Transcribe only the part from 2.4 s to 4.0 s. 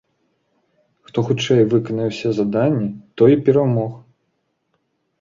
заданні, той і перамог.